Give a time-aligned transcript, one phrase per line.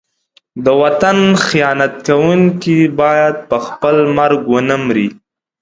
[0.65, 1.17] د وطن
[1.47, 5.07] خیانت کوونکی باید په خپل مرګ ونه مري.